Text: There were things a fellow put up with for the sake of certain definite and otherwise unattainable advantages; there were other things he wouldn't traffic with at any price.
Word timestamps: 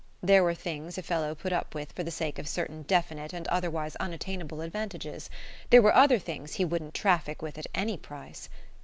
There 0.23 0.43
were 0.43 0.55
things 0.55 0.97
a 0.97 1.03
fellow 1.03 1.35
put 1.35 1.53
up 1.53 1.75
with 1.75 1.91
for 1.91 2.01
the 2.03 2.09
sake 2.09 2.39
of 2.39 2.47
certain 2.47 2.81
definite 2.81 3.33
and 3.33 3.47
otherwise 3.49 3.95
unattainable 3.97 4.61
advantages; 4.61 5.29
there 5.69 5.83
were 5.83 5.93
other 5.93 6.17
things 6.17 6.53
he 6.55 6.65
wouldn't 6.65 6.95
traffic 6.95 7.43
with 7.43 7.59
at 7.59 7.67
any 7.75 7.97
price. 7.97 8.49